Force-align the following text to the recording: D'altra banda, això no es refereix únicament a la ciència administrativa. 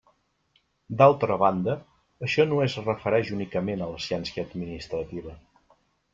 D'altra 1.01 1.35
banda, 1.43 1.75
això 2.29 2.47
no 2.47 2.63
es 2.65 2.79
refereix 2.87 3.31
únicament 3.37 3.85
a 3.85 3.91
la 3.93 4.01
ciència 4.09 4.49
administrativa. 4.51 5.37